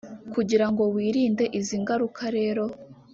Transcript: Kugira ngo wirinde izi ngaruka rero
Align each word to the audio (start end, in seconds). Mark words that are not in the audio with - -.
Kugira 0.33 0.65
ngo 0.71 0.83
wirinde 0.93 1.45
izi 1.59 1.75
ngaruka 1.83 2.23
rero 2.37 2.63